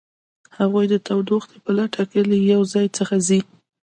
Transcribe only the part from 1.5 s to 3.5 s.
په لټه کې له یو ځای څخه ځي